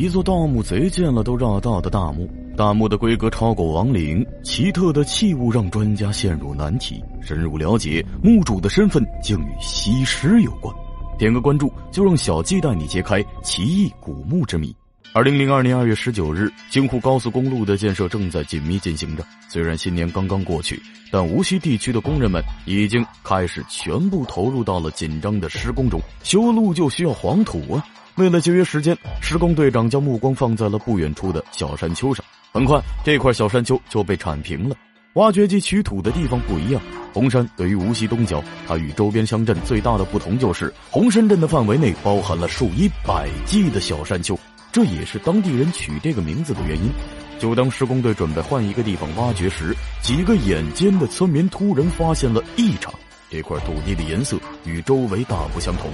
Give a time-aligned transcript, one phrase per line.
[0.00, 7.04] 一座盗墓贼见了都绕道的大墓，大墓的规格超过王陵，奇特的器物让专家陷入难题。
[7.20, 10.74] 深入了解，墓主的身份竟与西施有关。
[11.18, 14.74] 点个关注，就让小鸡带你揭开奇异古墓之谜。
[15.12, 19.22] 二零零二年二月十九日，京沪高速公路的建设正在紧密进行着。
[19.50, 20.80] 虽然新年刚刚过去，
[21.12, 26.00] 但无锡地区的工人们已经开始全部投入到了紧张的施工中。
[26.22, 27.84] 修路就需要黄土啊！
[28.20, 32.22] 为了节约时间，施工队长将目光放在了不远处的小山丘上。
[32.52, 34.76] 很快，这块小山丘就被铲平了。
[35.14, 36.82] 挖掘机取土的地方不一样，
[37.14, 44.38] 红山对于无锡东郊，它与周边乡镇最大的不同就是红山镇的范围内包含了数以百计的小山丘，
[44.70, 46.90] 这也是当地人取这个名字的原因。
[47.38, 52.92] 就当施工队准备换一个地方挖掘时，几个眼尖的村民突然发现了异常。
[53.30, 55.88] 这块土地的颜色与周围大不相同，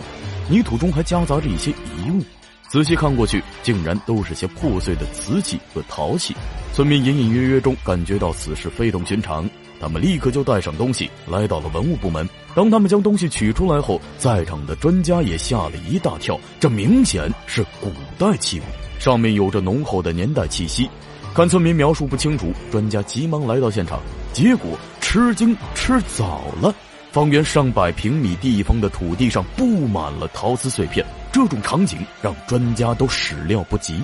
[0.48, 2.22] 泥土中还夹杂着一些遗物。
[2.68, 6.34] 仔细看过去，竟然都是些破碎的瓷器和陶器。
[6.72, 12.27] 村民隐隐约约中感觉到此事非同寻常，他们立刻就带上东西来到了文物部门。
[12.55, 18.62] 当他们将东西取出来后，在场的专家也吓了一大跳，这明显是古代器物，
[18.98, 20.89] 上面有着浓厚的年代气息。
[21.34, 24.00] 看村民描述不清楚，专家急忙来到现场，
[24.33, 24.70] 结果
[25.02, 26.74] 吃惊吃早了。
[27.17, 34.03] 方圆上百平米地方的土地上布满了陶瓷碎片，这种场景让专家都始料不及。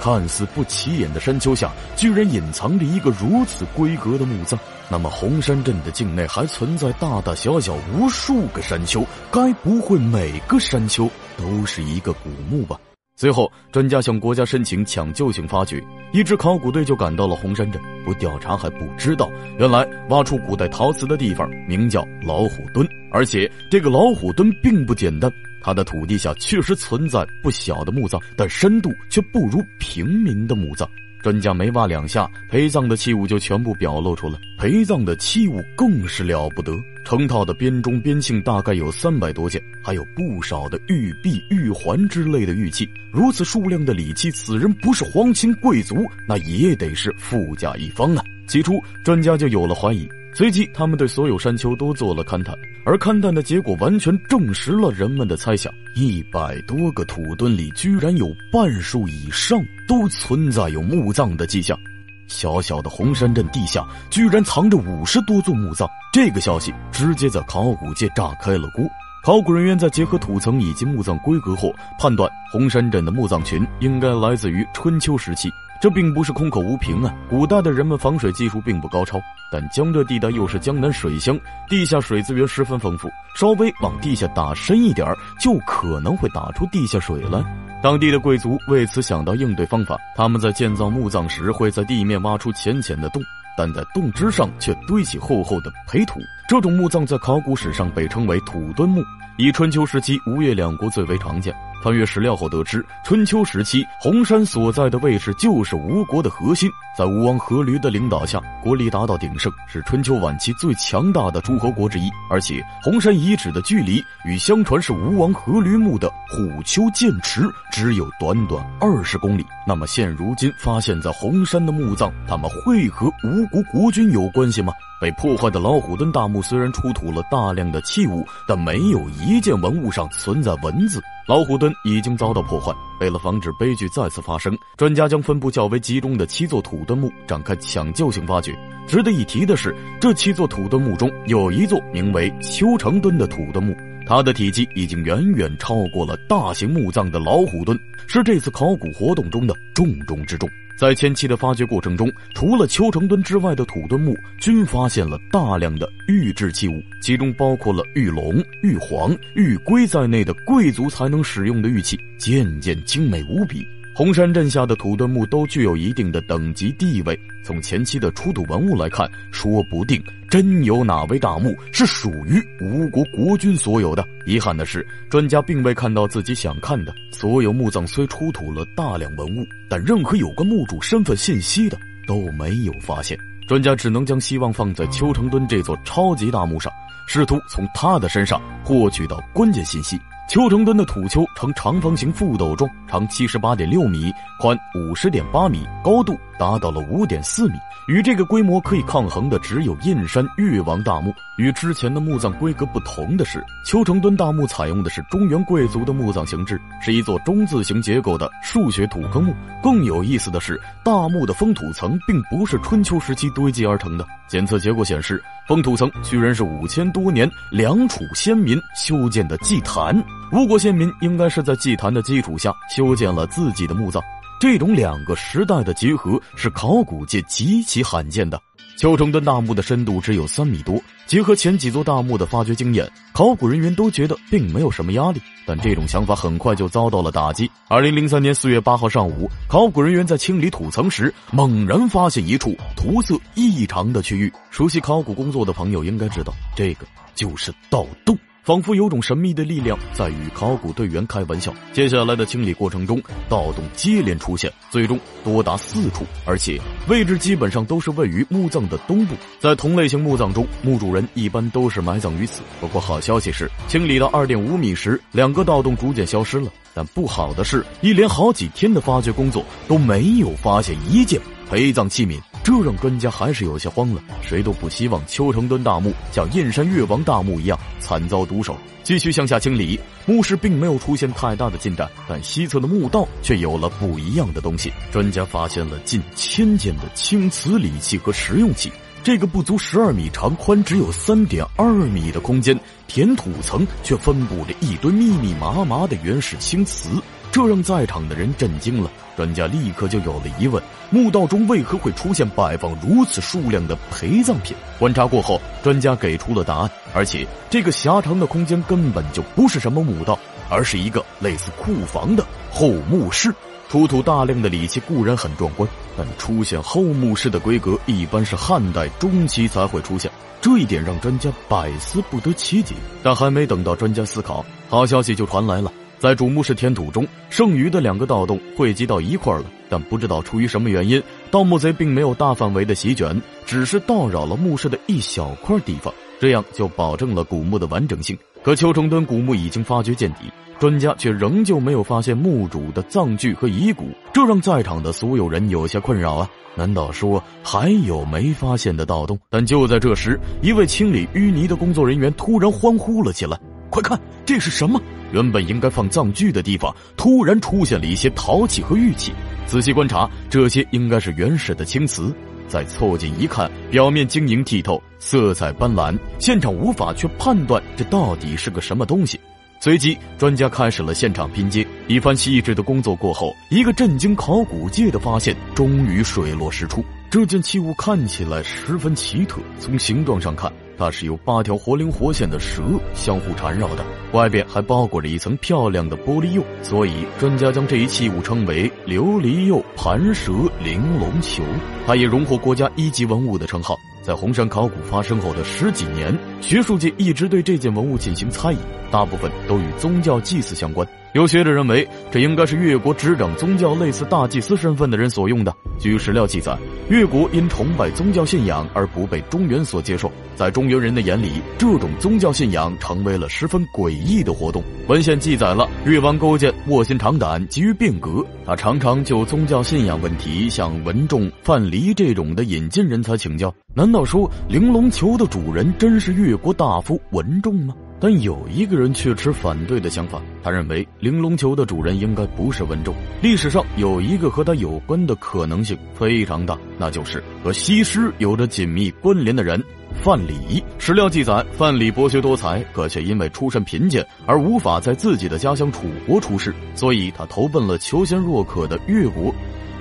[0.00, 4.58] 看似不起眼的山丘下，居然隐藏着一个如此规格的墓葬。
[4.88, 11.06] 那么，红山镇的境内还存在大大小小无数个山丘，该不会每个山丘
[11.36, 12.80] 都是一个古墓吧？
[13.16, 15.80] 随后，专家向国家申请抢救性发掘，
[16.12, 17.80] 一支考古队就赶到了红山镇。
[18.04, 25.30] 不调查还不知道，原来挖出古代陶瓷的地方名叫老虎墩，而且这个老虎墩并不简单，
[25.62, 30.88] 它的土地下确实存在不小的墓葬，但深度却不如平民的墓葬。
[31.24, 34.38] 专家没挖两下，陪葬的器物就全部表露出来。
[34.58, 42.86] 陪葬的器物更是了不得，成套的编钟编磬大概有三百多件，还有不少的玉璧、玉环之类的玉器。
[43.10, 48.22] 如此数量的礼器，此人不是皇亲贵族，那也得是富甲一方啊！
[48.46, 50.06] 起初，专家就有了怀疑。
[50.36, 52.52] 随即，他们对所有山丘都做了勘探，
[52.84, 61.78] 而勘探的结果完全证实了人们的猜想：一百多个土墩里，居然有半数以上都存在有墓葬的迹象。
[62.26, 65.88] 小小的红山镇地下，居然藏着五十多座墓葬。
[66.12, 68.84] 这个消息直接在考古界炸开了锅。
[69.24, 75.48] 考古人员在结合土层以及墓葬规格后，判断红山镇的墓葬群应该来自于春秋时期。
[75.84, 77.14] 这并不是空口无凭啊！
[77.28, 79.20] 古代的人们防水技术并不高超，
[79.52, 83.06] 但江浙地带又是江南水乡，地下水资源十分丰富，
[83.38, 85.06] 稍微往地下打深一点
[85.38, 87.44] 就可能会打出地下水来。
[87.82, 93.22] 当地的贵族为此想到应对方法，他们在建造墓葬时会在地面挖出浅浅的洞，
[93.54, 96.18] 但在洞之上却堆起厚厚的培土。
[96.48, 99.02] 这种墓葬在考古史上被称为土墩墓，
[99.36, 101.54] 以春秋时期吴越两国最为常见。
[101.84, 112.08] 翻阅史料后得知，春秋时期红山所在的位置就是吴国的核心，在吴王阖闾的领导下，国力达到鼎盛，是春秋晚期最强大的诸侯国之一。
[112.30, 119.44] 而且红山遗址的距离与相传是吴王阖闾墓的虎丘剑池只有短短二十公里。
[119.66, 124.72] 那么现如今发现在红山的墓葬，他们会和吴国国君有关系吗？
[125.02, 131.02] 被破坏的老虎墩大墓虽然出土了大量的器物，但没有一件文物上存在文字。
[131.26, 132.70] 老虎墩已经遭到破坏，
[133.00, 138.54] 为了防止悲剧再次发生，专家将分布较为集中的七座土墩墓展开抢救性发掘。
[138.86, 143.74] 值得一提的是，这七座土墩墓中有一座名为丘城墩的土墩墓，
[144.06, 150.46] 它的体积已经远远超过了大型墓葬的老虎墩，是这次考古活动中的重中之重。
[150.76, 163.64] 在前期的发掘过程中，除了丘城墩之外的土墩墓，均发现了大量的玉制器物，其中包括了玉龙、玉皇、玉龟在内的贵族才能使用的玉器，件件精美无比。
[163.96, 167.16] 红山镇下的土墩墓都具有一定的等级地位。
[167.44, 174.04] 从前期的出土文物来看，说不定真有哪位大墓是属于吴国国君所有的。
[174.26, 176.92] 遗憾的是，专家并未看到自己想看的。
[177.12, 183.16] 所有墓葬虽出土了大量文物，但任何有关墓主身份信息的都没有发现。
[183.46, 186.72] 专家只能将希望放在丘城墩这座超级大墓上，
[187.06, 190.00] 试图从他的身上获取到关键信息。
[190.26, 194.10] 丘成墩的土丘呈长方形覆斗状，长七十八点六米，
[194.40, 197.54] 宽五十点八米，高度达到了五点四米。
[197.86, 201.12] 与这个规模可以抗衡的，只有印山越王大墓。
[201.36, 209.34] 与之前的墓葬规格不同的是，丘成墩大墓采用的是中原贵族的墓葬形制，是一座中字形结构的数学土坑墓。
[209.62, 214.06] 更有意思的是，大墓的封土层并不是春秋时期堆积而成的。
[214.26, 219.94] 检测结果显示，封土层居然是五千多年梁楚先民修建的祭坛。
[220.34, 224.02] 吴国先民应该是在祭坛的基础下修建了自己的墓葬。
[224.40, 228.36] 这种两个时代的结合是考古界极其罕见的。
[228.76, 235.22] 丘成墩大墓的深度只有三米多，结合前几座大墓的发掘经验，考古人员都觉得并没有什么压力。
[235.46, 237.48] 但这种想法很快就遭到了打击。
[237.68, 244.32] 二零零三年四月八号上午，考古人员在清理土层时，猛然发现一处涂色异常的区域。
[244.50, 246.84] 熟悉考古工作的朋友应该知道，这个
[247.14, 248.18] 就是盗洞。
[248.44, 251.50] 仿佛有种神秘的力量在与考古队员开玩笑。
[251.72, 259.14] 接下来的清理过程中，盗洞接连出现，最终多达四处，而且位置基本上都是位于墓葬的东部。
[259.40, 262.42] 在同类型墓葬中，墓主人一般都是埋葬于此。
[262.60, 266.52] 不过好消息是，清理到二点五米时，两个盗洞逐渐消失了。
[266.74, 271.18] 但不好的是，一连好几天的发掘工作都没有发现一件
[271.48, 272.20] 陪葬器皿。
[272.44, 274.02] 这让专家还是有些慌了。
[274.22, 278.56] 谁都不希望丘成墩大墓像燕山越王大墓一样惨遭毒手。
[278.82, 284.70] 继续向下清理，墓室并没有出现太大的进展，但西侧的墓道却有了不一样的东西。
[284.92, 288.70] 专家发现了近千件的青瓷礼器和实用器。
[289.02, 296.88] 这个不足十二米长、宽只有三点二米的空间，填土层却分布着一堆密密麻麻的原始青瓷。
[297.34, 304.56] 这让在场的人震惊了，专家立刻就有了疑问：墓道中为何会出现摆放如此数量的陪葬品？
[304.78, 310.16] 观察过后，专家给出了答案，而且这个狭长的空间根本就不是什么墓道，
[310.48, 313.34] 而是一个类似库房的后墓室。
[313.68, 320.08] 出土大量的礼器固然很壮观，但出现后墓室的规格一般是汉代中期才会出现，
[320.40, 322.76] 这一点让专家百思不得其解。
[323.02, 325.72] 但还没等到专家思考，好消息就传来了。
[325.98, 338.16] 在主墓室填土中，剩余的两个盗洞汇集到一块了，但不知道出于什么原因，盗墓贼并没有大范围的席卷，只是盗扰了墓室的一小块地方，这样就保证了古墓的完整性。
[338.42, 346.30] 可邱成敦古墓已经发掘见底，专家却仍旧没有发现墓主的葬具和遗骨，这让在场的所有人有些困扰啊！
[346.56, 349.18] 难道说还有没发现的盗洞？
[349.28, 353.36] 但就在这时，一位清理淤泥的工作人员突然欢呼了起来
[353.74, 354.80] ：“快看，这是什么？”
[355.10, 359.12] 原本应该放葬具的地方，突然出现了一些陶器和玉器。
[359.46, 362.14] 仔细观察，这些应该是原始的青瓷。
[362.46, 369.18] 再凑近一看，表面晶莹剔透，色彩斑斓，现场无法去判断这到底是个什么东西。
[369.58, 371.66] 随即，专家开始了现场拼接。
[371.88, 376.84] 一番细致的工作过后，一个震惊考古界的发现终于水落石出。
[377.10, 380.52] 这件器物看起来十分奇特，从形状上看。
[380.76, 382.62] 它是由八条活灵活现的蛇
[382.94, 390.32] 相互缠绕的，外边还包裹着一层漂亮的玻璃釉，所以专家将这一器物称为“琉璃釉盘蛇
[390.62, 391.42] 玲珑球”。
[391.86, 393.78] 它也荣获国家一级文物的称号。
[394.02, 398.58] 在红山考古发生后的十几年，学术界一直对这件文物进行猜疑，
[398.90, 400.86] 大部分都与宗教祭祀相关。
[401.14, 405.54] 有学者认为，这应该是越国执掌宗教类似大祭司身份的人所用的。
[405.78, 406.58] 据史料记载，
[406.88, 414.60] 越国因崇拜宗教信仰而不被中原所接受，在中原人的眼里，这种宗教信仰成为了十分诡异的活动。
[414.88, 423.54] 文献记载了越王勾践卧薪尝胆，急于变革，他常常就宗教信仰问题向文仲、范蠡这种的引进人才请教。
[423.72, 427.72] 难道说玲珑球的主人真是越国大夫文仲吗？
[428.04, 432.94] 但有一个人却持反对的想法，他认为玲珑球的主人应该不是文仲。
[433.22, 439.58] 历史上有一个和他有关的可能性非常大，那就是和西施有着紧密关联的人——
[440.04, 440.62] 范蠡。
[440.78, 449.34] 史料记载，范蠡博学多才，可却因为出身贫贱而无法在自己的家乡楚国出世，所以他投奔了求贤若渴的越国。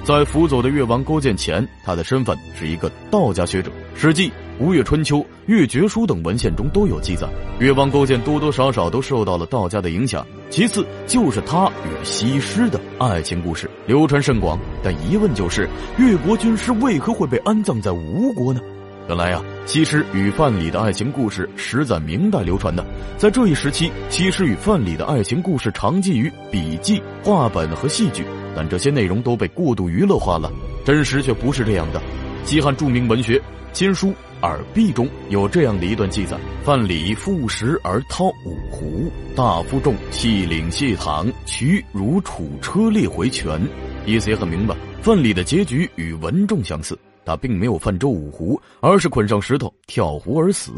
[0.03, 3.71] 在辅佐的越王勾践前，他的身份是一个道家学者。
[3.95, 4.29] 《史记》。
[4.59, 5.17] 《吴越春秋》
[5.47, 10.23] 《越绝书》等文献中都有记载，越王勾践多多少少都受到了道家的影响。
[10.51, 14.57] 其次就是他与西施的爱情故事流传甚广。
[14.83, 15.67] 但疑问就是，
[15.97, 18.61] 越国军师为何会被安葬在吴国呢？
[19.07, 22.85] 原来啊，西施与范蠡的爱情故事实在明代流传的。
[23.17, 28.23] 在这一时期，西施与范蠡的爱情故事常记于笔记、画本和戏剧，
[28.55, 30.51] 但这些内容都被过度娱乐化了，
[30.85, 32.01] 真实却不是这样的。
[32.45, 33.37] 西汉著名文学
[33.71, 34.09] 《亲书·
[34.41, 43.61] 耳壁》中有这样的一段记载：范蠡负石而掏五湖，大夫众弃领谢堂，渠如楚车裂回泉。
[44.05, 50.71] 意思也很明白，范蠡的结局与文仲相似，他并没有泛舟五湖，而是捆上石头跳湖而死。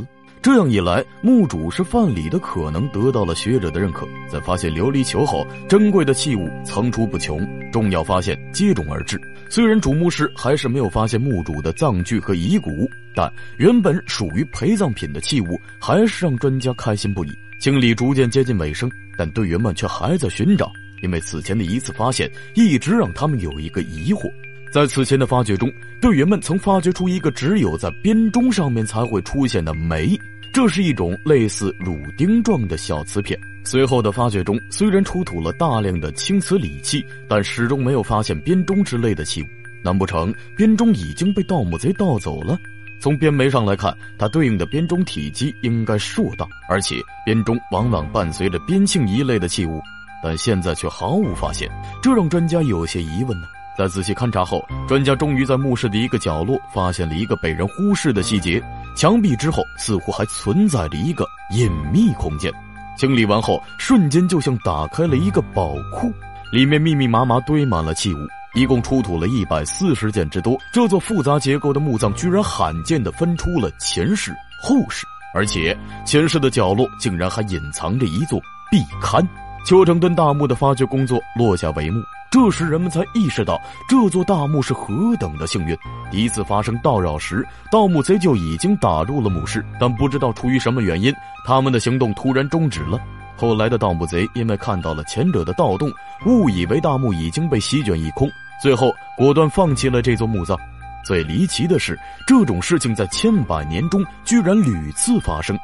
[0.45, 4.07] 这样一来，墓主是范蠡的可能得到了学者的认可。
[4.31, 9.19] 在发现琉璃球后，珍贵的器物层出不穷，重要发现接踵而至。
[9.49, 17.35] 虽然主墓室还是没有发现墓主的葬具和遗骨，但原本属于陪葬品的器物还是让专家开心不已。
[17.59, 18.87] 清理逐渐接近尾声，
[19.17, 20.71] 但队员们却还在寻找，
[21.01, 24.31] 因为此前的一次发现一直让他们有一个疑惑。
[24.71, 25.71] 在此前的发掘中，
[26.01, 30.15] 队员们曾发掘出一个只有在编钟上面才会出现的酶。
[30.55, 33.37] 这是一种类似乳钉状的小瓷片。
[33.65, 39.45] 随后的发掘中，虽然出土了大量的青瓷礼器，但始终没有发现编钟之类的器物。
[39.83, 42.57] 难不成编钟已经被盗墓贼盗走了？
[43.01, 49.81] 从编眉上来看，它对应的编钟体积应该硕大，而且编钟往往伴随着编磬一类的器物，
[50.23, 51.69] 但现在却毫无发现，
[52.01, 53.47] 这让专家有些疑问呢。
[53.77, 58.61] 在仔细勘察后，专家终于在墓室的一个角落发现了一个被人忽视的细节：
[58.95, 62.51] 墙壁之后似乎还存在着一个隐秘空间。
[62.97, 66.09] 清理完后，瞬间就像打开了一个宝库，
[66.53, 68.17] 里面密密麻麻堆满了器物，
[68.53, 70.57] 一共出土了一百四十件之多。
[70.71, 74.31] 这座复杂结构的墓葬居然罕见地分出了前室、
[74.63, 78.39] 后室，而且前室的角落竟然还隐藏着一座
[78.71, 79.21] 壁龛。
[79.65, 81.99] 邱成墩大墓的发掘工作落下帷幕。
[82.35, 85.77] 这时，人们才意识到这座大墓是何等的幸运。
[86.11, 91.13] 第一次发生盗扰时，盗墓贼就已经打入了墓室，但不知道出于什么原因，
[91.45, 92.99] 他们的行动突然终止了。
[93.37, 95.89] 后来的盗墓贼因为看到了前者的盗洞，
[96.25, 98.29] 误以为大墓已经被席卷一空，
[98.61, 100.57] 最后果断放弃了这座墓葬。
[101.05, 105.57] 最离奇的是，这种事情在千百年中居然屡次发生，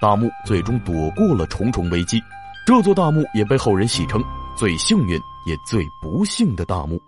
[0.00, 2.18] 大墓最终躲过了重重危机。
[2.64, 4.24] 这座大墓也被后人戏称。
[4.56, 7.00] 最幸运也最不幸的大墓。